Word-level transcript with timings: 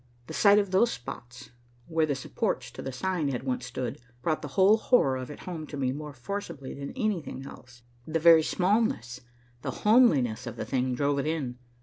The 0.25 0.33
sight 0.33 0.57
of 0.57 0.71
those 0.71 0.89
spots, 0.91 1.51
where 1.85 2.07
the 2.07 2.15
supports 2.15 2.71
to 2.71 2.81
the 2.81 2.91
sign 2.91 3.27
had 3.27 3.43
once 3.43 3.67
stood, 3.67 3.99
brought 4.23 4.41
the 4.41 4.47
whole 4.57 4.77
horror 4.77 5.15
of 5.15 5.29
it 5.29 5.41
home 5.41 5.67
to 5.67 5.77
me 5.77 5.91
more 5.91 6.11
forcibly 6.11 6.73
than 6.73 6.91
anything 6.95 7.45
else. 7.45 7.83
The 8.07 8.17
very 8.17 8.41
smallness, 8.41 9.21
the 9.61 9.69
homeliness 9.85 10.47
of 10.47 10.55
the 10.55 10.65
thing 10.65 10.95
drove 10.95 11.19
it 11.19 11.27
in. 11.27 11.59